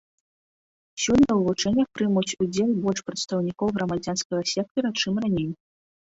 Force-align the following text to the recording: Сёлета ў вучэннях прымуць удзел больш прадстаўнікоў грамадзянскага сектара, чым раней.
Сёлета 1.01 1.25
ў 1.35 1.41
вучэннях 1.47 1.89
прымуць 1.97 2.37
удзел 2.45 2.69
больш 2.85 2.99
прадстаўнікоў 3.09 3.67
грамадзянскага 3.75 4.41
сектара, 4.53 4.89
чым 5.05 5.13
раней. 5.27 5.49